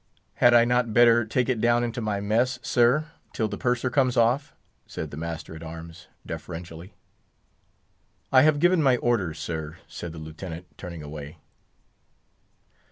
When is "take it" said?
1.25-1.61